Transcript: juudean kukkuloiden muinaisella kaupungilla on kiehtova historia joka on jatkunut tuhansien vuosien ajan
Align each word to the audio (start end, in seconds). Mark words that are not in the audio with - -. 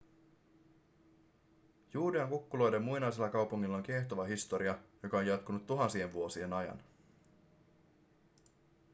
juudean 1.93 2.29
kukkuloiden 2.29 2.81
muinaisella 2.83 3.29
kaupungilla 3.29 3.77
on 3.77 3.83
kiehtova 3.83 4.23
historia 4.23 4.79
joka 5.03 5.17
on 5.17 5.27
jatkunut 5.27 5.65
tuhansien 5.67 6.13
vuosien 6.13 6.53
ajan 6.53 6.83